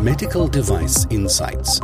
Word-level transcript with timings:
Medical 0.00 0.48
Device 0.48 1.06
Insights. 1.10 1.80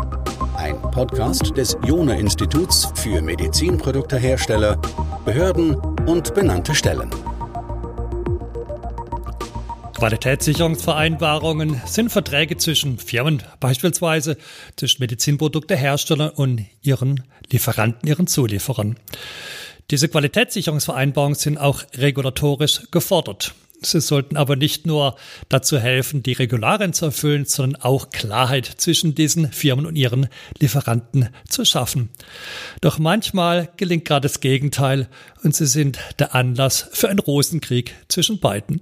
Ein 0.57 0.81
Podcast 0.81 1.57
des 1.57 1.77
Jona 1.85 2.15
Instituts 2.15 2.93
für 2.95 3.21
Medizinproduktehersteller, 3.21 4.81
Behörden 5.25 5.75
und 6.07 6.33
benannte 6.35 6.75
Stellen. 6.75 7.11
Qualitätssicherungsvereinbarungen 9.95 11.81
sind 11.85 12.11
Verträge 12.11 12.57
zwischen 12.57 12.99
Firmen, 12.99 13.43
beispielsweise 13.61 14.37
zwischen 14.77 15.01
Medizinprodukteherstellern 15.01 16.31
und 16.31 16.67
ihren 16.83 17.23
Lieferanten, 17.51 18.09
ihren 18.09 18.27
Zulieferern. 18.27 18.97
Diese 19.93 20.09
Qualitätssicherungsvereinbarungen 20.09 21.35
sind 21.35 21.59
auch 21.59 21.85
regulatorisch 21.95 22.81
gefordert. 22.91 23.55
Sie 23.83 24.01
sollten 24.01 24.39
aber 24.39 24.57
nicht 24.57 24.87
nur 24.87 25.17
dazu 25.51 25.79
helfen, 25.79 26.23
die 26.23 26.33
Regularien 26.33 26.95
zu 26.95 27.05
erfüllen, 27.05 27.45
sondern 27.45 27.83
auch 27.83 28.09
Klarheit 28.09 28.65
zwischen 28.65 29.15
diesen 29.15 29.53
Firmen 29.53 29.85
und 29.85 29.97
ihren 29.97 30.29
Lieferanten 30.59 31.29
zu 31.47 31.67
schaffen. 31.67 32.09
Doch 32.81 32.99
manchmal 32.99 33.69
gelingt 33.77 34.07
gerade 34.07 34.29
das 34.29 34.41
Gegenteil 34.41 35.09
und 35.43 35.55
sie 35.55 35.67
sind 35.67 35.99
der 36.19 36.35
Anlass 36.35 36.89
für 36.93 37.11
einen 37.11 37.19
Rosenkrieg 37.19 37.95
zwischen 38.09 38.41
beiden. 38.41 38.81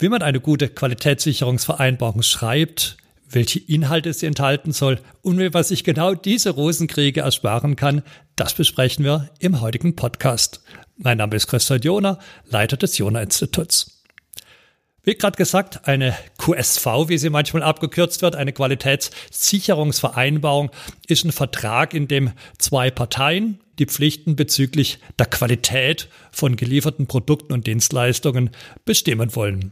Wie 0.00 0.08
man 0.08 0.22
eine 0.22 0.40
gute 0.40 0.68
Qualitätssicherungsvereinbarung 0.68 2.22
schreibt, 2.22 2.96
welche 3.28 3.58
Inhalte 3.58 4.12
sie 4.12 4.26
enthalten 4.26 4.72
soll 4.72 5.00
und 5.22 5.38
wie 5.38 5.50
man 5.50 5.64
sich 5.64 5.84
genau 5.84 6.14
diese 6.14 6.50
Rosenkriege 6.50 7.20
ersparen 7.20 7.76
kann, 7.76 8.02
das 8.36 8.54
besprechen 8.54 9.04
wir 9.04 9.28
im 9.38 9.60
heutigen 9.60 9.94
Podcast. 9.96 10.62
Mein 10.96 11.18
Name 11.18 11.36
ist 11.36 11.46
Christian 11.46 11.80
Jona, 11.80 12.18
Leiter 12.44 12.76
des 12.76 12.98
Jona-Instituts. 12.98 14.02
Wie 15.02 15.14
gerade 15.14 15.36
gesagt, 15.36 15.86
eine 15.86 16.16
QSV, 16.36 17.08
wie 17.08 17.18
sie 17.18 17.30
manchmal 17.30 17.62
abgekürzt 17.62 18.22
wird, 18.22 18.34
eine 18.34 18.52
Qualitätssicherungsvereinbarung, 18.52 20.72
ist 21.06 21.24
ein 21.24 21.30
Vertrag, 21.30 21.94
in 21.94 22.08
dem 22.08 22.32
zwei 22.58 22.90
Parteien 22.90 23.60
die 23.78 23.86
Pflichten 23.86 24.34
bezüglich 24.34 24.98
der 25.18 25.26
Qualität 25.26 26.08
von 26.32 26.56
gelieferten 26.56 27.06
Produkten 27.06 27.52
und 27.52 27.68
Dienstleistungen 27.68 28.50
bestimmen 28.84 29.36
wollen. 29.36 29.70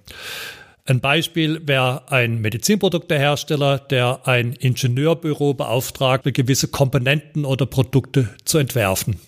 Ein 0.87 1.01
Beispiel 1.01 1.67
wäre 1.67 2.13
ein 2.13 2.43
Medizinproduktehersteller, 2.43 3.79
der 3.79 4.29
ein 4.29 4.53
Ingenieurbüro 4.53 5.55
beauftragt, 5.55 6.25
gewisse 6.35 6.69
Komponenten 6.69 7.47
oder 7.47 7.65
Produkte 7.65 8.29
zu 8.45 8.59
entwerfen. 8.59 9.19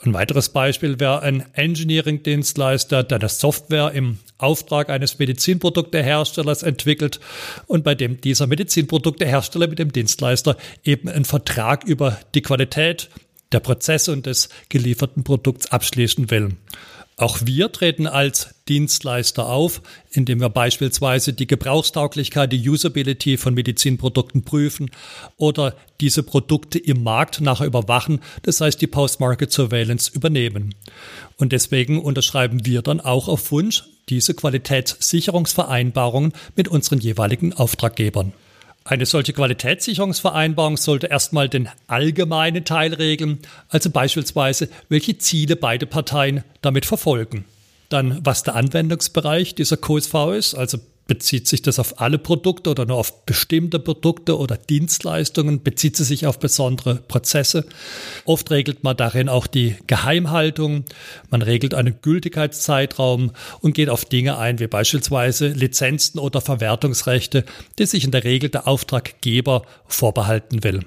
Ein 0.00 0.14
weiteres 0.14 0.48
Beispiel 0.48 0.98
wäre 0.98 1.22
ein 1.22 1.44
Engineering-Dienstleister, 1.52 3.04
der 3.04 3.18
eine 3.20 3.28
Software 3.28 3.92
im 3.92 4.18
Auftrag 4.36 4.90
eines 4.90 5.20
Medizinprodukteherstellers 5.20 6.64
entwickelt 6.64 7.20
und 7.68 7.84
bei 7.84 7.94
dem 7.94 8.20
dieser 8.20 8.48
Medizinproduktehersteller 8.48 9.68
mit 9.68 9.78
dem 9.78 9.92
Dienstleister 9.92 10.56
eben 10.82 11.08
einen 11.08 11.24
Vertrag 11.24 11.84
über 11.84 12.18
die 12.34 12.42
Qualität 12.42 13.10
der 13.52 13.60
Prozesse 13.60 14.10
und 14.10 14.26
des 14.26 14.48
gelieferten 14.70 15.22
Produkts 15.22 15.70
abschließen 15.70 16.32
will. 16.32 16.56
Auch 17.16 17.38
wir 17.44 17.70
treten 17.70 18.08
als 18.08 18.54
Dienstleister 18.68 19.48
auf, 19.48 19.82
indem 20.10 20.40
wir 20.40 20.48
beispielsweise 20.48 21.32
die 21.32 21.46
Gebrauchstauglichkeit, 21.46 22.52
die 22.52 22.68
Usability 22.68 23.36
von 23.36 23.54
Medizinprodukten 23.54 24.42
prüfen 24.42 24.90
oder 25.36 25.76
diese 26.00 26.24
Produkte 26.24 26.78
im 26.78 27.04
Markt 27.04 27.40
nachher 27.40 27.66
überwachen, 27.66 28.20
das 28.42 28.60
heißt 28.60 28.80
die 28.80 28.88
Post-Market 28.88 29.52
Surveillance 29.52 30.10
übernehmen. 30.12 30.74
Und 31.36 31.52
deswegen 31.52 32.02
unterschreiben 32.02 32.66
wir 32.66 32.82
dann 32.82 33.00
auch 33.00 33.28
auf 33.28 33.52
Wunsch 33.52 33.84
diese 34.08 34.34
Qualitätssicherungsvereinbarungen 34.34 36.32
mit 36.56 36.68
unseren 36.68 36.98
jeweiligen 36.98 37.52
Auftraggebern. 37.52 38.32
Eine 38.86 39.06
solche 39.06 39.32
Qualitätssicherungsvereinbarung 39.32 40.76
sollte 40.76 41.06
erstmal 41.06 41.48
den 41.48 41.70
allgemeinen 41.86 42.66
Teil 42.66 42.92
regeln, 42.92 43.38
also 43.70 43.88
beispielsweise, 43.88 44.68
welche 44.90 45.16
Ziele 45.16 45.56
beide 45.56 45.86
Parteien 45.86 46.44
damit 46.60 46.84
verfolgen. 46.84 47.46
Dann, 47.88 48.20
was 48.24 48.42
der 48.42 48.56
Anwendungsbereich 48.56 49.54
dieser 49.54 49.78
QSV 49.78 50.14
ist, 50.36 50.54
also 50.54 50.78
Bezieht 51.06 51.46
sich 51.46 51.60
das 51.60 51.78
auf 51.78 52.00
alle 52.00 52.16
Produkte 52.16 52.70
oder 52.70 52.86
nur 52.86 52.96
auf 52.96 53.26
bestimmte 53.26 53.78
Produkte 53.78 54.38
oder 54.38 54.56
Dienstleistungen? 54.56 55.62
Bezieht 55.62 55.98
sie 55.98 56.04
sich 56.04 56.26
auf 56.26 56.38
besondere 56.38 56.94
Prozesse? 56.96 57.66
Oft 58.24 58.50
regelt 58.50 58.84
man 58.84 58.96
darin 58.96 59.28
auch 59.28 59.46
die 59.46 59.76
Geheimhaltung. 59.86 60.86
Man 61.30 61.42
regelt 61.42 61.74
einen 61.74 62.00
Gültigkeitszeitraum 62.00 63.32
und 63.60 63.74
geht 63.74 63.90
auf 63.90 64.06
Dinge 64.06 64.38
ein, 64.38 64.60
wie 64.60 64.66
beispielsweise 64.66 65.48
Lizenzen 65.48 66.18
oder 66.18 66.40
Verwertungsrechte, 66.40 67.44
die 67.78 67.84
sich 67.84 68.04
in 68.04 68.10
der 68.10 68.24
Regel 68.24 68.48
der 68.48 68.66
Auftraggeber 68.66 69.62
vorbehalten 69.86 70.64
will. 70.64 70.80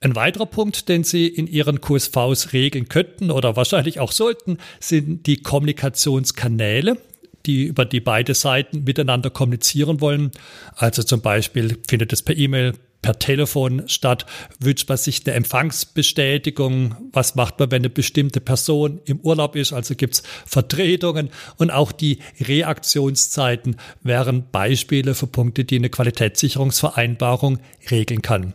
Ein 0.00 0.16
weiterer 0.16 0.46
Punkt, 0.46 0.88
den 0.88 1.04
Sie 1.04 1.28
in 1.28 1.46
Ihren 1.46 1.80
QSVs 1.80 2.52
regeln 2.52 2.88
könnten 2.88 3.30
oder 3.30 3.54
wahrscheinlich 3.54 4.00
auch 4.00 4.12
sollten, 4.12 4.56
sind 4.80 5.26
die 5.26 5.42
Kommunikationskanäle 5.42 6.96
die 7.46 7.64
über 7.64 7.84
die 7.84 8.00
beide 8.00 8.34
Seiten 8.34 8.84
miteinander 8.84 9.30
kommunizieren 9.30 10.00
wollen. 10.00 10.30
Also 10.76 11.02
zum 11.02 11.20
Beispiel 11.20 11.78
findet 11.88 12.12
es 12.12 12.22
per 12.22 12.36
E-Mail, 12.36 12.74
per 13.02 13.18
Telefon 13.18 13.84
statt, 13.86 14.26
wünscht 14.58 14.88
man 14.88 14.98
sich 14.98 15.26
eine 15.26 15.34
Empfangsbestätigung, 15.34 16.96
was 17.12 17.34
macht 17.34 17.58
man, 17.58 17.70
wenn 17.70 17.82
eine 17.82 17.90
bestimmte 17.90 18.40
Person 18.40 19.00
im 19.06 19.20
Urlaub 19.20 19.56
ist, 19.56 19.72
also 19.72 19.94
gibt's 19.94 20.22
Vertretungen 20.46 21.30
und 21.56 21.70
auch 21.70 21.92
die 21.92 22.18
Reaktionszeiten 22.40 23.76
wären 24.02 24.50
Beispiele 24.50 25.14
für 25.14 25.26
Punkte, 25.26 25.64
die 25.64 25.76
eine 25.76 25.88
Qualitätssicherungsvereinbarung 25.88 27.58
regeln 27.90 28.22
kann. 28.22 28.54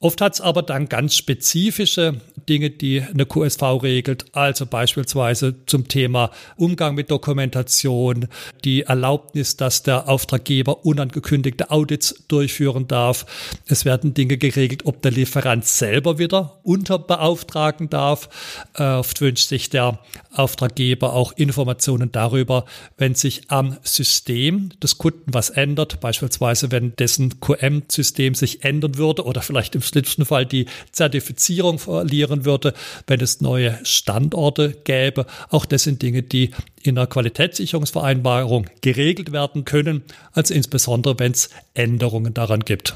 Oft 0.00 0.20
hat 0.20 0.34
es 0.34 0.40
aber 0.40 0.62
dann 0.62 0.88
ganz 0.88 1.16
spezifische 1.16 2.20
Dinge, 2.48 2.70
die 2.70 3.02
eine 3.02 3.26
QSV 3.26 3.62
regelt, 3.82 4.26
also 4.32 4.64
beispielsweise 4.64 5.66
zum 5.66 5.88
Thema 5.88 6.30
Umgang 6.56 6.94
mit 6.94 7.10
Dokumentation, 7.10 8.28
die 8.64 8.82
Erlaubnis, 8.82 9.56
dass 9.56 9.82
der 9.82 10.08
Auftraggeber 10.08 10.84
unangekündigte 10.86 11.72
Audits 11.72 12.14
durchführen 12.28 12.86
darf. 12.86 13.26
Es 13.66 13.84
werden 13.84 14.14
Dinge 14.14 14.38
geregelt, 14.38 14.86
ob 14.86 15.02
der 15.02 15.10
Lieferant 15.10 15.64
selber 15.64 16.18
wieder 16.20 16.60
unterbeauftragen 16.62 17.90
darf. 17.90 18.28
Oft 18.74 19.20
wünscht 19.20 19.48
sich 19.48 19.68
der 19.68 19.98
Auftraggeber 20.32 21.12
auch 21.12 21.32
Informationen 21.32 22.12
darüber, 22.12 22.66
wenn 22.98 23.16
sich 23.16 23.50
am 23.50 23.76
System 23.82 24.70
des 24.80 24.98
Kunden 24.98 25.34
was 25.34 25.50
ändert, 25.50 25.98
beispielsweise 25.98 26.70
wenn 26.70 26.94
dessen 26.94 27.40
QM-System 27.40 28.36
sich 28.36 28.62
ändern 28.62 28.96
würde 28.96 29.24
oder 29.24 29.42
vielleicht 29.42 29.74
im 29.74 29.82
schlimmsten 29.88 30.24
Fall 30.24 30.46
die 30.46 30.66
Zertifizierung 30.92 31.78
verlieren 31.78 32.44
würde, 32.44 32.74
wenn 33.06 33.20
es 33.20 33.40
neue 33.40 33.78
Standorte 33.82 34.76
gäbe. 34.84 35.26
Auch 35.50 35.64
das 35.66 35.82
sind 35.82 36.02
Dinge, 36.02 36.22
die 36.22 36.52
in 36.82 36.94
der 36.94 37.06
Qualitätssicherungsvereinbarung 37.06 38.66
geregelt 38.80 39.32
werden 39.32 39.64
können, 39.64 40.02
also 40.32 40.54
insbesondere 40.54 41.18
wenn 41.18 41.32
es 41.32 41.50
Änderungen 41.74 42.34
daran 42.34 42.60
gibt. 42.60 42.94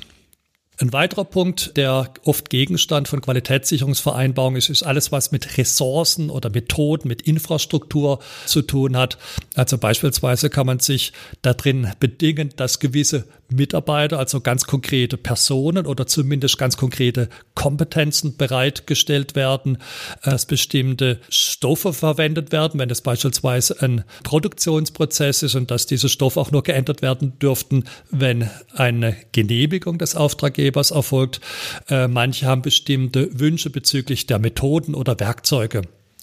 Ein 0.82 0.92
weiterer 0.92 1.24
Punkt, 1.24 1.76
der 1.76 2.12
oft 2.24 2.50
Gegenstand 2.50 3.06
von 3.06 3.20
Qualitätssicherungsvereinbarungen 3.20 4.58
ist, 4.58 4.70
ist 4.70 4.82
alles, 4.82 5.12
was 5.12 5.30
mit 5.30 5.58
Ressourcen 5.58 6.28
oder 6.28 6.50
Methoden, 6.50 7.08
mit 7.08 7.22
Infrastruktur 7.22 8.20
zu 8.46 8.62
tun 8.62 8.96
hat. 8.96 9.16
Also 9.54 9.78
beispielsweise 9.78 10.50
kann 10.50 10.66
man 10.66 10.80
sich 10.80 11.12
da 11.42 11.54
drin 11.54 11.92
bedingen, 12.00 12.52
dass 12.56 12.80
gewisse 12.80 13.26
Mitarbeiter, 13.54 14.18
also 14.18 14.40
ganz 14.40 14.64
konkrete 14.64 15.16
Personen 15.16 15.86
oder 15.86 16.06
zumindest 16.06 16.58
ganz 16.58 16.76
konkrete 16.76 17.28
Kompetenzen 17.54 18.36
bereitgestellt 18.36 19.34
werden, 19.34 19.78
dass 20.24 20.46
bestimmte 20.46 21.20
Stoffe 21.28 21.92
verwendet 21.92 22.52
werden, 22.52 22.80
wenn 22.80 22.90
es 22.90 23.00
beispielsweise 23.00 23.80
ein 23.82 24.04
Produktionsprozess 24.22 25.42
ist 25.42 25.54
und 25.54 25.70
dass 25.70 25.86
diese 25.86 26.08
Stoffe 26.08 26.40
auch 26.40 26.50
nur 26.50 26.62
geändert 26.62 27.02
werden 27.02 27.38
dürften, 27.38 27.84
wenn 28.10 28.50
eine 28.74 29.16
Genehmigung 29.32 29.98
des 29.98 30.16
Auftraggebers 30.16 30.90
erfolgt. 30.90 31.40
Äh, 31.88 32.08
manche 32.08 32.46
haben 32.46 32.62
bestimmte 32.62 33.28
Wünsche 33.38 33.70
bezüglich 33.70 34.26
der 34.26 34.38
Methoden 34.38 34.94
oder 34.94 35.18
Werkzeuge. 35.18 35.82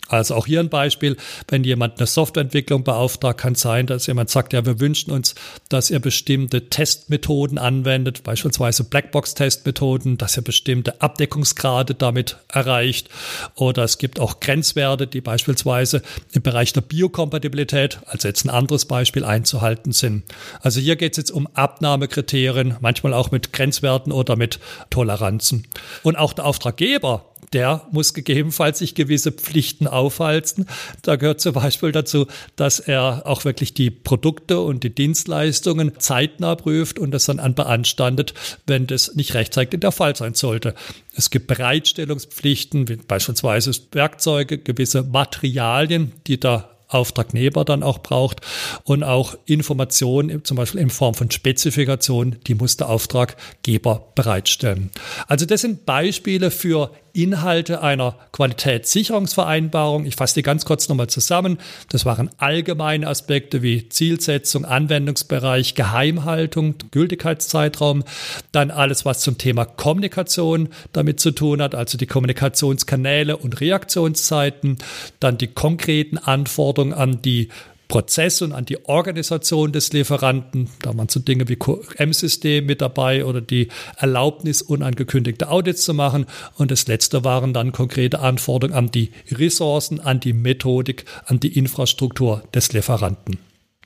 Also 0.09 0.35
auch 0.35 0.47
hier 0.47 0.59
ein 0.59 0.69
Beispiel, 0.69 1.15
wenn 1.47 1.63
jemand 1.63 1.99
eine 1.99 2.07
Softwareentwicklung 2.07 2.83
beauftragt, 2.83 3.39
kann 3.39 3.55
sein, 3.55 3.85
dass 3.85 4.07
jemand 4.07 4.29
sagt, 4.29 4.53
ja, 4.53 4.65
wir 4.65 4.79
wünschen 4.79 5.11
uns, 5.11 5.35
dass 5.69 5.91
ihr 5.91 5.99
bestimmte 5.99 6.69
Testmethoden 6.69 7.57
anwendet, 7.59 8.23
beispielsweise 8.23 8.83
Blackbox-Testmethoden, 8.83 10.17
dass 10.17 10.35
ihr 10.35 10.43
bestimmte 10.43 11.01
Abdeckungsgrade 11.01 11.93
damit 11.93 12.37
erreicht. 12.51 13.09
Oder 13.55 13.83
es 13.83 13.99
gibt 13.99 14.19
auch 14.19 14.39
Grenzwerte, 14.39 15.05
die 15.05 15.21
beispielsweise 15.21 16.01
im 16.31 16.41
Bereich 16.41 16.73
der 16.73 16.81
Biokompatibilität, 16.81 17.99
also 18.07 18.27
jetzt 18.27 18.45
ein 18.45 18.49
anderes 18.49 18.85
Beispiel, 18.85 19.23
einzuhalten 19.23 19.91
sind. 19.91 20.23
Also 20.61 20.79
hier 20.79 20.95
geht 20.95 21.13
es 21.13 21.17
jetzt 21.17 21.31
um 21.31 21.47
Abnahmekriterien, 21.53 22.77
manchmal 22.81 23.13
auch 23.13 23.29
mit 23.29 23.53
Grenzwerten 23.53 24.11
oder 24.11 24.35
mit 24.35 24.59
Toleranzen. 24.89 25.67
Und 26.01 26.17
auch 26.17 26.33
der 26.33 26.45
Auftraggeber 26.45 27.25
der 27.53 27.87
muss 27.91 28.13
gegebenenfalls 28.13 28.79
sich 28.79 28.95
gewisse 28.95 29.31
Pflichten 29.31 29.87
aufhalten. 29.87 30.65
Da 31.01 31.15
gehört 31.15 31.41
zum 31.41 31.53
Beispiel 31.53 31.91
dazu, 31.91 32.27
dass 32.55 32.79
er 32.79 33.23
auch 33.25 33.45
wirklich 33.45 33.73
die 33.73 33.89
Produkte 33.89 34.59
und 34.59 34.83
die 34.83 34.93
Dienstleistungen 34.93 35.93
zeitnah 35.99 36.55
prüft 36.55 36.99
und 36.99 37.11
das 37.11 37.25
dann 37.25 37.39
anbeanstandet, 37.39 38.33
wenn 38.67 38.87
das 38.87 39.15
nicht 39.15 39.33
rechtzeitig 39.33 39.79
der 39.79 39.91
Fall 39.91 40.15
sein 40.15 40.33
sollte. 40.33 40.75
Es 41.15 41.29
gibt 41.29 41.47
Bereitstellungspflichten, 41.47 42.87
wie 42.87 42.97
beispielsweise 42.97 43.71
Werkzeuge, 43.91 44.57
gewisse 44.57 45.03
Materialien, 45.03 46.13
die 46.27 46.39
da 46.39 46.69
Auftragnehmer 46.89 47.63
dann 47.63 47.83
auch 47.83 47.99
braucht 47.99 48.41
und 48.83 49.03
auch 49.03 49.37
Informationen, 49.45 50.43
zum 50.43 50.57
Beispiel 50.57 50.81
in 50.81 50.89
Form 50.89 51.13
von 51.13 51.31
Spezifikation, 51.31 52.35
die 52.47 52.55
muss 52.55 52.77
der 52.77 52.89
Auftraggeber 52.89 54.07
bereitstellen. 54.15 54.89
Also 55.27 55.45
das 55.45 55.61
sind 55.61 55.85
Beispiele 55.85 56.51
für 56.51 56.91
Inhalte 57.13 57.81
einer 57.81 58.15
Qualitätssicherungsvereinbarung. 58.31 60.05
Ich 60.05 60.15
fasse 60.15 60.35
die 60.35 60.41
ganz 60.41 60.65
kurz 60.65 60.89
nochmal 60.89 61.07
zusammen. 61.07 61.57
Das 61.89 62.05
waren 62.05 62.29
allgemeine 62.37 63.07
Aspekte 63.07 63.61
wie 63.61 63.89
Zielsetzung, 63.89 64.63
Anwendungsbereich, 64.63 65.75
Geheimhaltung, 65.75 66.75
Gültigkeitszeitraum. 66.91 68.03
Dann 68.51 68.71
alles, 68.71 69.05
was 69.05 69.21
zum 69.21 69.37
Thema 69.37 69.65
Kommunikation 69.65 70.69
damit 70.93 71.19
zu 71.19 71.31
tun 71.31 71.61
hat, 71.61 71.75
also 71.75 71.97
die 71.97 72.07
Kommunikationskanäle 72.07 73.37
und 73.37 73.59
Reaktionszeiten. 73.59 74.77
Dann 75.19 75.37
die 75.37 75.47
konkreten 75.47 76.17
Anforderungen 76.17 76.78
an 76.81 77.21
die 77.21 77.49
Prozess 77.89 78.41
und 78.43 78.53
an 78.53 78.65
die 78.65 78.85
Organisation 78.85 79.71
des 79.71 79.91
Lieferanten. 79.91 80.69
Da 80.83 80.95
waren 80.95 81.09
so 81.09 81.19
Dinge 81.19 81.49
wie 81.49 81.55
QM-System 81.55 82.65
mit 82.67 82.81
dabei 82.81 83.25
oder 83.25 83.41
die 83.41 83.67
Erlaubnis, 83.97 84.61
unangekündigte 84.61 85.49
Audits 85.49 85.83
zu 85.83 85.93
machen. 85.93 86.27
Und 86.55 86.71
das 86.71 86.87
letzte 86.87 87.23
waren 87.25 87.51
dann 87.51 87.71
konkrete 87.71 88.19
Anforderungen 88.19 88.77
an 88.77 88.91
die 88.91 89.09
Ressourcen, 89.31 89.99
an 89.99 90.19
die 90.19 90.33
Methodik, 90.33 91.05
an 91.25 91.39
die 91.39 91.57
Infrastruktur 91.57 92.43
des 92.53 92.71
Lieferanten. 92.73 93.39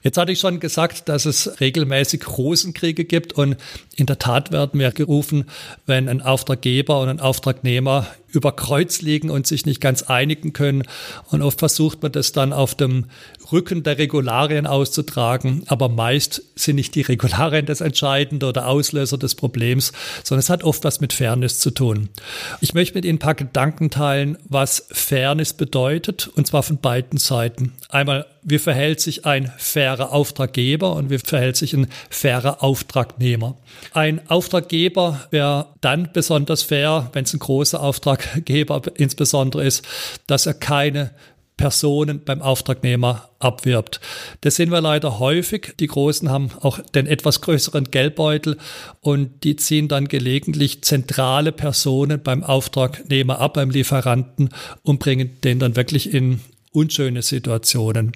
Jetzt 0.04 0.18
hatte 0.18 0.34
ich 0.34 0.40
schon 0.40 0.60
gesagt, 0.60 1.08
dass 1.08 1.26
es 1.26 1.62
regelmäßig 1.62 2.28
Rosenkriege 2.28 3.06
gibt 3.06 3.32
und 3.34 3.56
in 3.96 4.06
der 4.06 4.20
Tat 4.20 4.52
werden 4.52 4.78
wir 4.82 4.92
gerufen, 4.92 5.46
wenn 5.86 6.10
ein 6.10 6.22
Auftraggeber 6.22 7.00
und 7.00 7.08
ein 7.08 7.20
Auftragnehmer 7.22 8.06
über 8.34 8.52
Kreuz 8.52 9.02
liegen 9.02 9.30
und 9.30 9.48
sich 9.48 9.66
nicht 9.66 9.80
ganz 9.80 10.04
einigen 10.04 10.54
können. 10.54 10.84
Und 11.30 11.42
oft 11.42 11.60
versucht 11.60 12.02
man 12.02 12.12
das 12.12 12.32
dann 12.32 12.52
auf 12.52 12.76
dem 12.76 13.06
Rücken 13.52 13.84
der 13.84 13.98
Regularien 13.98 14.68
auszutragen. 14.68 15.64
Aber 15.68 15.88
meist 15.88 16.42
sind 16.56 16.76
nicht 16.76 16.96
die 16.96 17.02
Regularien 17.02 17.66
das 17.66 17.82
Entscheidende 17.82 18.48
oder 18.48 18.68
Auslöser 18.68 19.18
des 19.18 19.36
Problems, 19.36 19.94
sondern 20.24 20.40
es 20.40 20.50
hat 20.50 20.64
oft 20.64 20.84
was 20.84 21.00
mit 21.00 21.14
Fairness 21.14 21.60
zu 21.60 21.72
tun. 21.72 22.10
Ich 22.60 22.74
möchte 22.74 22.96
mit 22.96 23.06
Ihnen 23.06 23.16
ein 23.16 23.20
paar 23.20 23.36
Gedanken 23.36 23.90
teilen, 23.90 24.38
was 24.50 24.88
Fairness 24.92 25.54
bedeutet, 25.54 26.28
und 26.28 26.48
zwar 26.48 26.64
von 26.64 26.80
beiden 26.80 27.20
Seiten. 27.20 27.74
Einmal, 27.90 28.26
wie 28.42 28.60
verhält 28.60 29.00
sich 29.00 29.26
ein 29.26 29.52
fairer 29.58 30.12
Auftraggeber 30.12 30.96
und 30.96 31.10
wie 31.10 31.18
verhält 31.18 31.56
sich 31.56 31.74
ein 31.74 31.88
fairer 32.10 32.64
Auftragnehmer. 32.64 33.58
Ein 33.94 34.22
Auftraggeber 34.30 35.22
wäre 35.32 35.68
dann 35.82 36.10
besonders 36.12 36.64
fair, 36.64 37.10
wenn 37.14 37.24
es 37.24 37.34
ein 37.34 37.40
großer 37.40 37.82
Auftraggeber 38.24 38.82
insbesondere 38.96 39.66
ist, 39.66 39.86
dass 40.28 40.46
er 40.46 40.54
keine 40.54 41.12
Personen 41.56 42.24
beim 42.24 42.42
Auftragnehmer 42.42 43.30
abwirbt. 43.38 44.02
Das 44.42 44.56
sehen 44.56 44.72
wir 44.72 44.82
leider 44.82 45.20
häufig. 45.20 45.76
Die 45.80 45.88
Großen 45.88 46.30
haben 46.30 46.50
auch 46.62 46.80
den 46.80 47.06
etwas 47.06 47.42
größeren 47.42 47.92
Geldbeutel 47.92 48.58
und 49.02 49.44
die 49.44 49.56
ziehen 49.56 49.88
dann 49.88 50.08
gelegentlich 50.08 50.82
zentrale 50.84 51.52
Personen 51.52 52.24
beim 52.24 52.44
Auftragnehmer 52.44 53.40
ab, 53.40 53.54
beim 53.54 53.70
Lieferanten 53.70 54.50
und 54.82 55.00
bringen 55.00 55.38
den 55.44 55.60
dann 55.60 55.76
wirklich 55.76 56.12
in 56.12 56.42
unschöne 56.72 57.22
Situationen. 57.22 58.14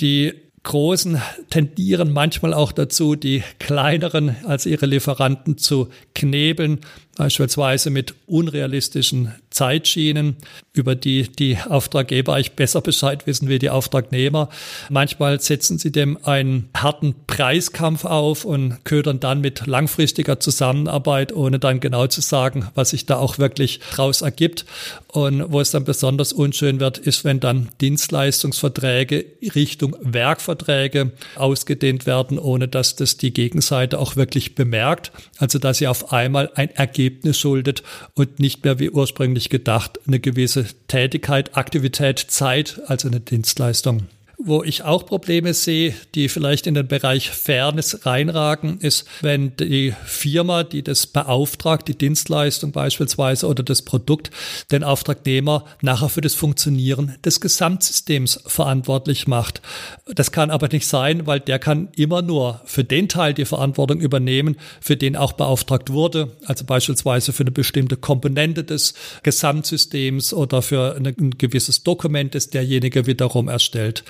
Die 0.00 0.32
Großen 0.64 1.20
tendieren 1.50 2.12
manchmal 2.12 2.54
auch 2.54 2.70
dazu, 2.70 3.16
die 3.16 3.42
kleineren 3.58 4.36
als 4.44 4.64
ihre 4.64 4.86
Lieferanten 4.86 5.58
zu 5.58 5.88
knebeln, 6.14 6.80
beispielsweise 7.16 7.90
mit 7.90 8.14
unrealistischen 8.26 9.34
Zeitschienen, 9.50 10.36
über 10.72 10.94
die 10.94 11.24
die 11.28 11.58
Auftraggeber 11.58 12.34
eigentlich 12.34 12.52
besser 12.52 12.80
Bescheid 12.80 13.26
wissen 13.26 13.48
wie 13.48 13.58
die 13.58 13.68
Auftragnehmer. 13.68 14.48
Manchmal 14.88 15.38
setzen 15.40 15.78
sie 15.78 15.92
dem 15.92 16.18
einen 16.24 16.70
harten 16.74 17.14
Preiskampf 17.26 18.06
auf 18.06 18.46
und 18.46 18.82
ködern 18.84 19.20
dann 19.20 19.42
mit 19.42 19.66
langfristiger 19.66 20.40
Zusammenarbeit, 20.40 21.34
ohne 21.34 21.58
dann 21.58 21.80
genau 21.80 22.06
zu 22.06 22.22
sagen, 22.22 22.68
was 22.74 22.90
sich 22.90 23.04
da 23.04 23.16
auch 23.16 23.38
wirklich 23.38 23.80
draus 23.92 24.22
ergibt. 24.22 24.64
Und 25.08 25.52
wo 25.52 25.60
es 25.60 25.70
dann 25.70 25.84
besonders 25.84 26.32
unschön 26.32 26.80
wird, 26.80 26.96
ist, 26.96 27.24
wenn 27.24 27.38
dann 27.38 27.68
Dienstleistungsverträge 27.82 29.26
Richtung 29.54 29.94
Werkverträge 30.00 31.12
ausgedehnt 31.36 32.06
werden, 32.06 32.38
ohne 32.38 32.68
dass 32.68 32.96
das 32.96 33.18
die 33.18 33.34
Gegenseite 33.34 33.98
auch 33.98 34.16
wirklich 34.16 34.54
bemerkt. 34.54 35.12
Also 35.36 35.58
dass 35.58 35.78
sie 35.78 35.88
auf 35.88 36.14
einmal 36.14 36.50
ein 36.54 36.70
Ergebnis 36.70 37.01
schuldet 37.32 37.82
und 38.14 38.38
nicht 38.38 38.64
mehr 38.64 38.78
wie 38.78 38.90
ursprünglich 38.90 39.48
gedacht 39.48 39.98
eine 40.06 40.20
gewisse 40.20 40.66
Tätigkeit, 40.88 41.56
Aktivität, 41.56 42.18
Zeit 42.18 42.80
als 42.86 43.04
eine 43.04 43.20
Dienstleistung. 43.20 44.08
Wo 44.44 44.64
ich 44.64 44.82
auch 44.82 45.06
Probleme 45.06 45.54
sehe, 45.54 45.94
die 46.16 46.28
vielleicht 46.28 46.66
in 46.66 46.74
den 46.74 46.88
Bereich 46.88 47.30
Fairness 47.30 48.04
reinragen, 48.04 48.80
ist, 48.80 49.06
wenn 49.20 49.54
die 49.56 49.94
Firma, 50.04 50.64
die 50.64 50.82
das 50.82 51.06
beauftragt, 51.06 51.86
die 51.86 51.96
Dienstleistung 51.96 52.72
beispielsweise 52.72 53.46
oder 53.46 53.62
das 53.62 53.82
Produkt, 53.82 54.32
den 54.72 54.82
Auftragnehmer 54.82 55.64
nachher 55.80 56.08
für 56.08 56.22
das 56.22 56.34
Funktionieren 56.34 57.14
des 57.24 57.40
Gesamtsystems 57.40 58.40
verantwortlich 58.44 59.28
macht. 59.28 59.62
Das 60.06 60.32
kann 60.32 60.50
aber 60.50 60.66
nicht 60.66 60.88
sein, 60.88 61.28
weil 61.28 61.38
der 61.38 61.60
kann 61.60 61.90
immer 61.94 62.20
nur 62.20 62.62
für 62.64 62.82
den 62.82 63.08
Teil 63.08 63.34
die 63.34 63.44
Verantwortung 63.44 64.00
übernehmen, 64.00 64.56
für 64.80 64.96
den 64.96 65.14
auch 65.14 65.34
beauftragt 65.34 65.90
wurde. 65.90 66.36
Also 66.46 66.64
beispielsweise 66.64 67.32
für 67.32 67.44
eine 67.44 67.52
bestimmte 67.52 67.96
Komponente 67.96 68.64
des 68.64 68.94
Gesamtsystems 69.22 70.34
oder 70.34 70.62
für 70.62 70.96
ein 70.96 71.38
gewisses 71.38 71.84
Dokument, 71.84 72.34
das 72.34 72.50
derjenige 72.50 73.06
wiederum 73.06 73.46
erstellt. 73.46 74.02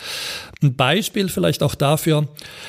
Ein 0.62 0.76
Beispiel 0.76 1.28
vielleicht 1.28 1.62
auch 1.62 1.74
dafür, 1.74 2.28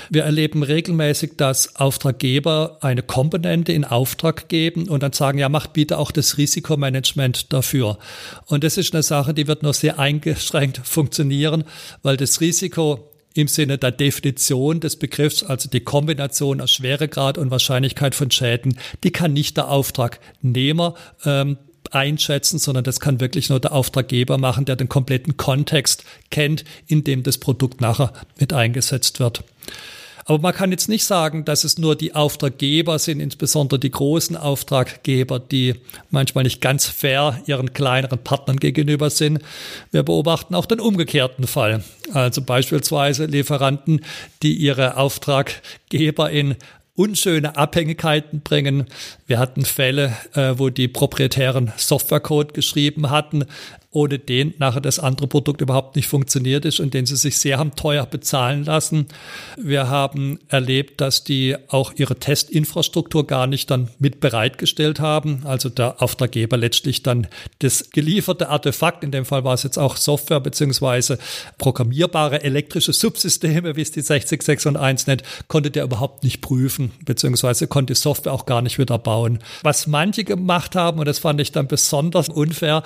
wir 0.09 0.23
erleben 0.23 0.63
regelmäßig, 0.63 1.33
dass 1.37 1.75
Auftraggeber 1.75 2.77
eine 2.81 3.03
Komponente 3.03 3.71
in 3.71 3.85
Auftrag 3.85 4.49
geben 4.49 4.87
und 4.89 5.03
dann 5.03 5.13
sagen, 5.13 5.37
ja, 5.37 5.49
macht 5.49 5.73
bitte 5.73 5.97
auch 5.97 6.11
das 6.11 6.37
Risikomanagement 6.37 7.53
dafür. 7.53 7.97
Und 8.45 8.63
das 8.63 8.77
ist 8.77 8.93
eine 8.93 9.03
Sache, 9.03 9.33
die 9.33 9.47
wird 9.47 9.63
nur 9.63 9.73
sehr 9.73 9.99
eingeschränkt 9.99 10.81
funktionieren, 10.83 11.63
weil 12.01 12.17
das 12.17 12.41
Risiko 12.41 13.09
im 13.35 13.47
Sinne 13.47 13.77
der 13.77 13.91
Definition 13.91 14.79
des 14.79 14.95
Begriffs, 14.95 15.43
also 15.43 15.69
die 15.69 15.79
Kombination 15.79 16.61
aus 16.61 16.71
Schweregrad 16.71 17.37
und 17.37 17.51
Wahrscheinlichkeit 17.51 18.15
von 18.15 18.31
Schäden, 18.31 18.77
die 19.03 19.11
kann 19.11 19.33
nicht 19.33 19.57
der 19.57 19.69
Auftragnehmer 19.69 20.93
ähm, 21.25 21.57
einschätzen, 21.93 22.59
sondern 22.59 22.83
das 22.83 22.99
kann 22.99 23.19
wirklich 23.19 23.49
nur 23.49 23.59
der 23.59 23.73
Auftraggeber 23.73 24.37
machen, 24.37 24.65
der 24.65 24.75
den 24.75 24.89
kompletten 24.89 25.37
Kontext 25.37 26.03
kennt, 26.29 26.63
in 26.87 27.03
dem 27.03 27.23
das 27.23 27.37
Produkt 27.37 27.81
nachher 27.81 28.13
mit 28.39 28.53
eingesetzt 28.53 29.19
wird. 29.19 29.43
Aber 30.25 30.39
man 30.39 30.53
kann 30.53 30.71
jetzt 30.71 30.87
nicht 30.87 31.03
sagen, 31.03 31.43
dass 31.43 31.63
es 31.63 31.77
nur 31.77 31.95
die 31.95 32.15
Auftraggeber 32.15 32.97
sind, 32.97 33.19
insbesondere 33.19 33.79
die 33.79 33.91
großen 33.91 34.37
Auftraggeber, 34.37 35.39
die 35.39 35.75
manchmal 36.11 36.45
nicht 36.45 36.61
ganz 36.61 36.85
fair 36.85 37.41
ihren 37.45 37.73
kleineren 37.73 38.19
Partnern 38.19 38.57
gegenüber 38.57 39.09
sind. 39.09 39.39
Wir 39.91 40.03
beobachten 40.03 40.55
auch 40.55 40.65
den 40.65 40.79
umgekehrten 40.79 41.45
Fall. 41.45 41.83
Also 42.13 42.41
beispielsweise 42.41 43.25
Lieferanten, 43.25 44.01
die 44.43 44.55
ihre 44.55 44.97
Auftraggeber 44.97 46.31
in 46.31 46.55
unschöne 46.95 47.57
Abhängigkeiten 47.57 48.41
bringen. 48.41 48.85
Wir 49.25 49.39
hatten 49.39 49.65
Fälle, 49.65 50.15
äh, 50.33 50.53
wo 50.57 50.69
die 50.69 50.87
proprietären 50.87 51.71
Softwarecode 51.75 52.53
geschrieben 52.53 53.09
hatten, 53.09 53.45
ohne 53.93 54.19
den 54.19 54.53
nachher 54.57 54.81
das 54.81 54.99
andere 54.99 55.27
Produkt 55.27 55.61
überhaupt 55.61 55.95
nicht 55.95 56.07
funktioniert 56.07 56.65
ist 56.65 56.79
und 56.79 56.93
den 56.93 57.05
sie 57.05 57.15
sich 57.15 57.37
sehr 57.37 57.59
haben 57.59 57.75
teuer 57.75 58.05
bezahlen 58.05 58.65
lassen. 58.65 59.07
Wir 59.57 59.89
haben 59.89 60.39
erlebt, 60.49 60.99
dass 61.01 61.23
die 61.23 61.55
auch 61.69 61.93
ihre 61.95 62.15
Testinfrastruktur 62.15 63.25
gar 63.25 63.47
nicht 63.47 63.71
dann 63.71 63.89
mit 63.99 64.19
bereitgestellt 64.19 64.99
haben. 64.99 65.43
Also 65.45 65.69
der 65.69 66.01
Auftraggeber 66.01 66.57
letztlich 66.57 67.03
dann 67.03 67.27
das 67.59 67.89
gelieferte 67.91 68.49
Artefakt, 68.49 69.03
in 69.03 69.11
dem 69.11 69.25
Fall 69.25 69.43
war 69.43 69.53
es 69.53 69.63
jetzt 69.63 69.77
auch 69.77 69.97
Software 69.97 70.39
beziehungsweise 70.39 71.17
programmierbare 71.57 72.43
elektrische 72.43 72.93
Subsysteme, 72.93 73.75
wie 73.75 73.81
es 73.81 73.91
die 73.91 74.01
60601 74.01 75.07
nennt, 75.07 75.23
konnte 75.47 75.71
der 75.71 75.83
überhaupt 75.83 76.23
nicht 76.23 76.41
prüfen, 76.41 76.91
beziehungsweise 77.05 77.67
konnte 77.67 77.93
die 77.93 77.99
Software 77.99 78.33
auch 78.33 78.45
gar 78.45 78.61
nicht 78.61 78.79
wieder 78.79 78.97
bauen. 78.97 79.39
Was 79.61 79.87
manche 79.87 80.23
gemacht 80.23 80.75
haben, 80.75 80.99
und 80.99 81.05
das 81.05 81.19
fand 81.19 81.39
ich 81.41 81.51
dann 81.51 81.67
besonders 81.67 82.29
unfair, 82.29 82.83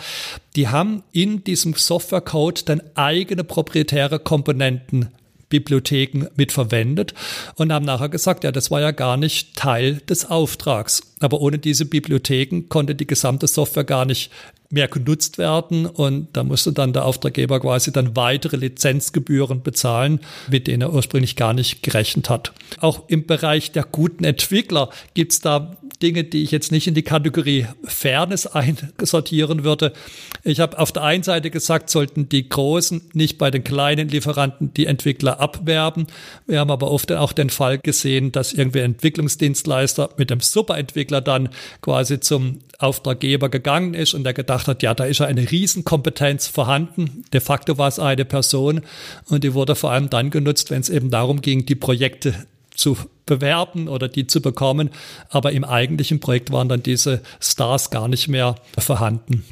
die 0.57 0.67
haben 0.67 1.03
in 1.11 1.43
diesem 1.43 1.75
Softwarecode 1.75 2.67
dann 2.67 2.81
eigene 2.95 3.43
proprietäre 3.43 4.19
Komponenten 4.19 5.09
Bibliotheken 5.49 6.27
mitverwendet 6.35 7.13
und 7.55 7.71
haben 7.71 7.85
nachher 7.85 8.09
gesagt, 8.09 8.43
ja, 8.43 8.51
das 8.51 8.69
war 8.69 8.81
ja 8.81 8.91
gar 8.91 9.15
nicht 9.15 9.55
Teil 9.55 10.01
des 10.09 10.25
Auftrags. 10.25 11.01
Aber 11.19 11.39
ohne 11.39 11.57
diese 11.57 11.85
Bibliotheken 11.85 12.63
konnte 12.67 12.95
die 12.95 13.07
gesamte 13.07 13.47
Software 13.47 13.85
gar 13.85 14.05
nicht 14.05 14.31
mehr 14.69 14.87
genutzt 14.89 15.37
werden 15.37 15.85
und 15.85 16.27
da 16.33 16.43
musste 16.43 16.73
dann 16.73 16.91
der 16.91 17.05
Auftraggeber 17.05 17.61
quasi 17.61 17.93
dann 17.93 18.17
weitere 18.17 18.57
Lizenzgebühren 18.57 19.61
bezahlen, 19.61 20.19
mit 20.49 20.67
denen 20.67 20.81
er 20.81 20.93
ursprünglich 20.93 21.37
gar 21.37 21.53
nicht 21.53 21.83
gerechnet 21.83 22.29
hat. 22.29 22.51
Auch 22.81 23.07
im 23.07 23.25
Bereich 23.25 23.71
der 23.71 23.83
guten 23.83 24.25
Entwickler 24.25 24.89
gibt 25.13 25.31
es 25.31 25.39
da 25.39 25.77
Dinge, 26.01 26.24
die 26.24 26.44
ich 26.44 26.51
jetzt 26.51 26.72
nicht 26.72 26.88
in 26.88 26.94
die 26.94 27.04
Kategorie 27.04 27.66
Fairness 27.84 28.46
einsortieren 28.48 29.63
würde. 29.63 29.94
Ich 30.44 30.60
habe 30.60 30.77
auf 30.77 30.92
der 30.92 31.04
einen 31.04 31.24
Seite 31.24 31.50
gesagt, 31.50 31.89
sollten 31.89 32.30
die 32.30 32.48
Großen 32.48 33.01
nicht 33.13 33.38
bei 33.38 33.50
den 33.50 33.63
kleinen 33.63 34.08
Lieferanten 34.10 34.74
die 34.74 34.86
Entwickler 34.86 35.39
abwerben. 35.39 36.08
Wir 36.46 36.60
haben 36.60 36.72
aber 36.72 36.92
oft 36.92 37.12
auch 37.12 37.34
den 37.34 37.50
Fall 37.50 37.80
gesehen, 37.80 38.32
dass 38.32 38.54
irgendwie 38.54 38.80
Entwicklungsdienstleister 38.80 40.12
mit 40.18 40.30
dem 40.30 40.39
Superentwickler 40.39 41.22
dann 41.22 41.50
quasi 41.82 42.20
zum 42.20 42.60
Auftraggeber 42.80 43.50
gegangen 43.50 43.96
ist 43.96 44.13
und 44.13 44.24
der 44.24 44.34
gedacht 44.34 44.68
hat, 44.68 44.84
ja, 44.84 44.94
da 44.94 45.06
ist 45.06 45.20
ja 45.20 45.25
eine 45.25 45.50
Riesenkompetenz 45.50 46.48
vorhanden. 46.48 47.25
De 47.34 47.42
facto 47.42 47.80
war 47.80 47.88
es 47.88 47.98
eine 47.98 48.24
Person 48.24 48.82
und 49.30 49.44
die 49.44 49.56
wurde 49.56 49.75
vor 49.75 49.92
allem 49.92 50.12
dann 50.12 50.30
genutzt, 50.30 50.70
wenn 50.70 50.82
es 50.82 50.89
eben 50.89 51.10
darum 51.10 51.42
ging, 51.42 51.66
die 51.66 51.75
Projekte 51.75 52.46
zu 52.77 52.98
bewerben 53.25 53.89
oder 53.89 54.07
die 54.07 54.27
zu 54.27 54.41
bekommen. 54.41 54.89
Aber 55.29 55.51
im 55.51 55.65
eigentlichen 55.65 56.19
Projekt 56.19 56.51
waren 56.51 56.69
dann 56.69 56.84
diese 56.84 57.22
Stars 57.41 57.89
gar 57.89 58.07
nicht 58.07 58.27
mehr 58.29 58.55
vorhanden. 58.77 59.43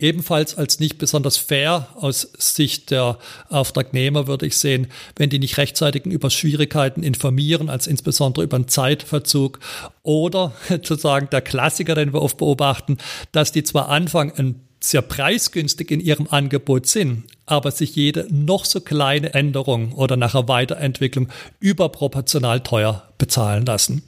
Ebenfalls 0.00 0.56
als 0.56 0.80
nicht 0.80 0.96
besonders 0.96 1.36
fair 1.36 1.88
aus 1.94 2.32
Sicht 2.38 2.90
der 2.90 3.18
Auftragnehmer 3.50 4.26
würde 4.26 4.46
ich 4.46 4.56
sehen, 4.56 4.86
wenn 5.16 5.28
die 5.28 5.38
nicht 5.38 5.58
rechtzeitig 5.58 6.06
über 6.06 6.30
Schwierigkeiten 6.30 7.02
informieren, 7.02 7.68
als 7.68 7.86
insbesondere 7.86 8.44
über 8.44 8.56
einen 8.56 8.68
Zeitverzug 8.68 9.60
oder 10.02 10.52
sozusagen 10.68 11.28
der 11.28 11.42
Klassiker, 11.42 11.94
den 11.94 12.14
wir 12.14 12.22
oft 12.22 12.38
beobachten, 12.38 12.96
dass 13.32 13.52
die 13.52 13.62
zwar 13.62 13.90
anfangen, 13.90 14.62
sehr 14.82 15.02
preisgünstig 15.02 15.90
in 15.90 16.00
ihrem 16.00 16.26
Angebot 16.28 16.86
sind, 16.86 17.24
aber 17.46 17.70
sich 17.70 17.94
jede 17.96 18.26
noch 18.30 18.64
so 18.64 18.80
kleine 18.80 19.34
Änderung 19.34 19.92
oder 19.92 20.16
nachher 20.16 20.48
Weiterentwicklung 20.48 21.28
überproportional 21.60 22.60
teuer 22.60 23.08
bezahlen 23.18 23.66
lassen. 23.66 24.02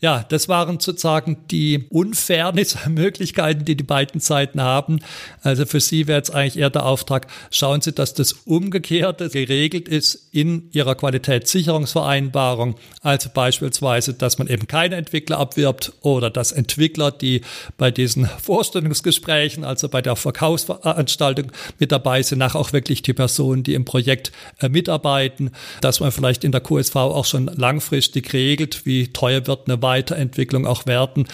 Ja, 0.00 0.24
das 0.28 0.48
waren 0.48 0.78
sozusagen 0.78 1.46
die 1.50 1.86
Unfairness-Möglichkeiten, 1.88 3.64
die 3.64 3.76
die 3.76 3.84
beiden 3.84 4.20
Seiten 4.20 4.60
haben. 4.60 5.00
Also 5.42 5.64
für 5.64 5.80
Sie 5.80 6.06
wäre 6.06 6.18
jetzt 6.18 6.34
eigentlich 6.34 6.58
eher 6.58 6.70
der 6.70 6.84
Auftrag, 6.84 7.28
schauen 7.50 7.80
Sie, 7.80 7.92
dass 7.92 8.12
das 8.12 8.32
Umgekehrte 8.32 9.30
geregelt 9.30 9.88
ist 9.88 10.28
in 10.32 10.68
Ihrer 10.72 10.94
Qualitätssicherungsvereinbarung. 10.94 12.76
Also 13.00 13.30
beispielsweise, 13.32 14.14
dass 14.14 14.38
man 14.38 14.48
eben 14.48 14.66
keine 14.66 14.96
Entwickler 14.96 15.38
abwirbt 15.38 15.92
oder 16.02 16.28
dass 16.28 16.52
Entwickler, 16.52 17.10
die 17.10 17.40
bei 17.78 17.90
diesen 17.90 18.26
Vorstellungsgesprächen, 18.26 19.64
also 19.64 19.88
bei 19.88 20.02
der 20.02 20.16
Verkaufsveranstaltung 20.16 21.52
mit 21.78 21.90
dabei 21.90 22.22
sind, 22.22 22.38
nachher 22.38 22.60
auch 22.60 22.72
wirklich 22.72 23.02
die 23.02 23.14
Personen, 23.14 23.62
die 23.62 23.74
im 23.74 23.84
Projekt 23.84 24.32
äh, 24.60 24.68
mitarbeiten, 24.68 25.50
dass 25.80 26.00
man 26.00 26.12
vielleicht 26.12 26.44
in 26.44 26.52
der 26.52 26.60
QSV 26.60 26.96
auch 26.96 27.24
schon 27.24 27.46
langfristig 27.46 28.32
regelt, 28.32 28.84
wie 28.84 29.08
teuer 29.08 29.46
wird 29.46 29.68
eine 29.68 29.78
Weiterentwicklung 29.96 30.66
auch 30.66 30.86
werden. 30.86 31.26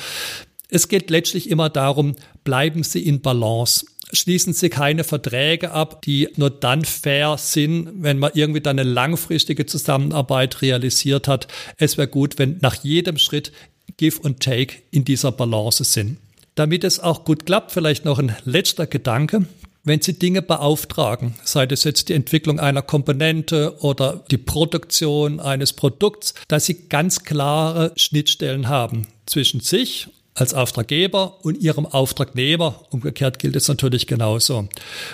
Es 0.68 0.88
geht 0.88 1.10
letztlich 1.10 1.50
immer 1.50 1.68
darum, 1.68 2.14
bleiben 2.44 2.82
Sie 2.82 3.06
in 3.06 3.20
Balance 3.20 3.86
schließen 4.12 4.52
Sie 4.52 4.68
keine 4.68 5.04
Verträge 5.04 5.72
ab, 5.72 6.02
die 6.02 6.28
nur 6.36 6.50
dann 6.50 6.84
fair 6.84 7.36
sind, 7.38 8.02
wenn 8.02 8.18
man 8.18 8.32
irgendwie 8.34 8.60
dann 8.60 8.78
eine 8.78 8.88
langfristige 8.88 9.66
Zusammenarbeit 9.66 10.62
realisiert 10.62 11.28
hat. 11.28 11.48
Es 11.78 11.96
wäre 11.96 12.08
gut, 12.08 12.38
wenn 12.38 12.58
nach 12.60 12.76
jedem 12.84 13.18
Schritt 13.18 13.52
Give 13.96 14.20
und 14.20 14.40
Take 14.40 14.76
in 14.90 15.04
dieser 15.04 15.32
Balance 15.32 15.84
sind. 15.84 16.18
Damit 16.54 16.84
es 16.84 17.00
auch 17.00 17.24
gut 17.24 17.46
klappt, 17.46 17.72
vielleicht 17.72 18.04
noch 18.04 18.18
ein 18.18 18.36
letzter 18.44 18.86
Gedanke. 18.86 19.46
Wenn 19.84 20.00
Sie 20.00 20.16
Dinge 20.16 20.42
beauftragen, 20.42 21.34
sei 21.42 21.66
das 21.66 21.82
jetzt 21.82 22.08
die 22.08 22.12
Entwicklung 22.12 22.60
einer 22.60 22.82
Komponente 22.82 23.76
oder 23.80 24.24
die 24.30 24.38
Produktion 24.38 25.40
eines 25.40 25.72
Produkts, 25.72 26.34
dass 26.46 26.66
Sie 26.66 26.88
ganz 26.88 27.24
klare 27.24 27.92
Schnittstellen 27.96 28.68
haben 28.68 29.08
zwischen 29.26 29.58
sich 29.58 30.08
als 30.34 30.54
Auftraggeber 30.54 31.44
und 31.44 31.58
ihrem 31.58 31.84
Auftragnehmer. 31.84 32.86
Umgekehrt 32.90 33.38
gilt 33.38 33.54
es 33.54 33.68
natürlich 33.68 34.06
genauso. 34.06 34.68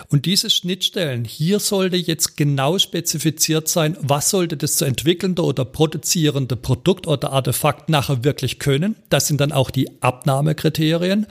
Und 0.09 0.27
diese 0.27 0.49
Schnittstellen, 0.49 1.25
hier 1.25 1.59
sollte 1.59 1.97
jetzt 1.97 2.37
genau 2.37 2.79
spezifiziert 2.79 3.69
sein, 3.69 3.97
was 4.01 4.31
sollte 4.31 4.57
das 4.57 4.77
zu 4.77 4.85
entwickelnde 4.85 5.43
oder 5.43 5.65
produzierende 5.65 6.55
Produkt 6.55 7.09
oder 7.09 7.33
Artefakt 7.33 7.89
nachher 7.89 8.23
wirklich 8.23 8.61
können. 8.61 8.95
Das 9.09 9.27
sind 9.27 9.41
dann 9.41 9.53
auch 9.53 9.71
die 9.71 9.91
Abnahmekriterien. 10.03 11.27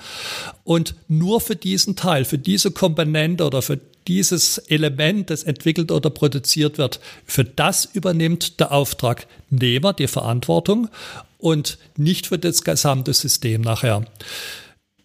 Und 0.65 0.95
nur 1.07 1.39
für 1.39 1.55
diesen 1.55 1.95
Teil, 1.95 2.25
für 2.25 2.37
diese 2.37 2.71
Komponente 2.71 3.45
oder 3.45 3.61
für 3.61 3.79
dieses 4.07 4.57
Element, 4.57 5.29
das 5.29 5.43
entwickelt 5.43 5.91
oder 5.91 6.09
produziert 6.09 6.77
wird, 6.77 6.99
für 7.25 7.43
das 7.43 7.85
übernimmt 7.85 8.59
der 8.59 8.71
Auftragnehmer 8.71 9.93
die 9.93 10.07
Verantwortung 10.07 10.89
und 11.37 11.77
nicht 11.97 12.27
für 12.27 12.39
das 12.39 12.63
gesamte 12.63 13.13
System 13.13 13.61
nachher. 13.61 14.05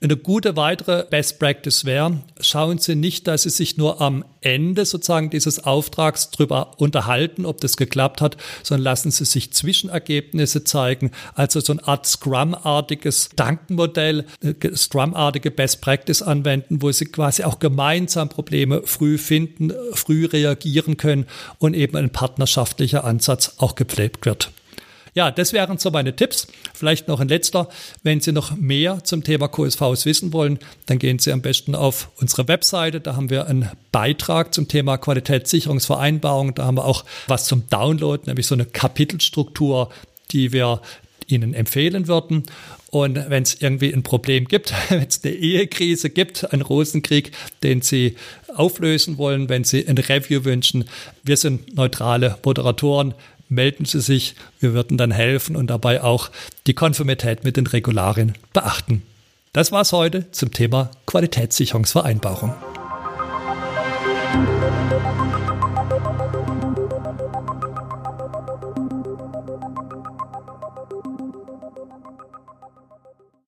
Eine 0.02 0.16
gute 0.16 0.56
weitere 0.56 1.04
Best 1.08 1.38
Practice 1.38 1.84
wäre, 1.84 2.22
schauen 2.40 2.78
Sie 2.78 2.96
nicht, 2.96 3.28
dass 3.28 3.44
Sie 3.44 3.50
sich 3.50 3.76
nur 3.76 4.00
am 4.00 4.24
Ende 4.40 4.84
sozusagen 4.84 5.30
dieses 5.30 5.62
Auftrags 5.62 6.32
drüber 6.32 6.72
unterhalten, 6.78 7.46
ob 7.46 7.60
das 7.60 7.76
geklappt 7.76 8.20
hat, 8.20 8.36
sondern 8.64 8.82
lassen 8.82 9.12
Sie 9.12 9.24
sich 9.24 9.52
Zwischenergebnisse 9.52 10.64
zeigen. 10.64 11.12
Also 11.36 11.60
so 11.60 11.74
eine 11.74 11.86
Art 11.86 12.04
Scrum-artiges 12.04 13.30
Dankenmodell, 13.36 14.26
äh, 14.40 14.74
Scrum-artige 14.74 15.52
Best 15.52 15.80
Practice 15.82 16.20
anwenden, 16.20 16.82
wo 16.82 16.90
Sie 16.90 17.04
quasi 17.04 17.44
auch 17.44 17.60
gemeinsam 17.60 18.28
Probleme 18.28 18.82
früh 18.84 19.18
finden, 19.18 19.72
früh 19.92 20.26
reagieren 20.26 20.96
können 20.96 21.26
und 21.58 21.74
eben 21.74 21.96
ein 21.96 22.10
partnerschaftlicher 22.10 23.04
Ansatz 23.04 23.54
auch 23.58 23.76
gepflegt 23.76 24.26
wird. 24.26 24.50
Ja, 25.14 25.30
das 25.30 25.52
wären 25.52 25.76
so 25.76 25.90
meine 25.90 26.16
Tipps. 26.16 26.46
Vielleicht 26.72 27.06
noch 27.06 27.20
ein 27.20 27.28
letzter. 27.28 27.68
Wenn 28.02 28.20
Sie 28.20 28.32
noch 28.32 28.56
mehr 28.56 29.04
zum 29.04 29.22
Thema 29.22 29.48
QSVs 29.48 30.06
wissen 30.06 30.32
wollen, 30.32 30.58
dann 30.86 30.98
gehen 30.98 31.18
Sie 31.18 31.32
am 31.32 31.42
besten 31.42 31.74
auf 31.74 32.10
unsere 32.16 32.48
Webseite. 32.48 33.00
Da 33.00 33.14
haben 33.14 33.28
wir 33.28 33.46
einen 33.46 33.68
Beitrag 33.92 34.54
zum 34.54 34.68
Thema 34.68 34.96
Qualitätssicherungsvereinbarung. 34.96 36.54
Da 36.54 36.64
haben 36.64 36.78
wir 36.78 36.86
auch 36.86 37.04
was 37.26 37.44
zum 37.44 37.68
Download, 37.68 38.22
nämlich 38.26 38.46
so 38.46 38.54
eine 38.54 38.64
Kapitelstruktur, 38.64 39.90
die 40.30 40.52
wir 40.52 40.80
Ihnen 41.26 41.52
empfehlen 41.52 42.08
würden. 42.08 42.44
Und 42.90 43.16
wenn 43.28 43.42
es 43.42 43.60
irgendwie 43.60 43.92
ein 43.92 44.02
Problem 44.02 44.46
gibt, 44.46 44.72
wenn 44.88 45.06
es 45.06 45.22
eine 45.24 45.34
Ehekrise 45.34 46.08
gibt, 46.08 46.52
einen 46.52 46.62
Rosenkrieg, 46.62 47.32
den 47.62 47.82
Sie 47.82 48.16
auflösen 48.54 49.18
wollen, 49.18 49.50
wenn 49.50 49.64
Sie 49.64 49.86
ein 49.86 49.98
Review 49.98 50.44
wünschen, 50.44 50.84
wir 51.22 51.36
sind 51.36 51.74
neutrale 51.74 52.38
Moderatoren 52.44 53.14
melden 53.52 53.84
Sie 53.84 54.00
sich. 54.00 54.34
Wir 54.60 54.74
würden 54.74 54.98
dann 54.98 55.10
helfen 55.10 55.56
und 55.56 55.68
dabei 55.68 56.02
auch 56.02 56.30
die 56.66 56.74
Konformität 56.74 57.44
mit 57.44 57.56
den 57.56 57.66
Regularien 57.66 58.34
beachten. 58.52 59.02
Das 59.52 59.70
war's 59.70 59.92
heute 59.92 60.30
zum 60.32 60.52
Thema 60.52 60.90
Qualitätssicherungsvereinbarung. 61.06 62.54